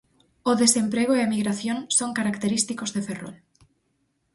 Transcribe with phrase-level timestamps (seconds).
[0.51, 3.35] O desemprego e a emigración son característicos de Ferrol.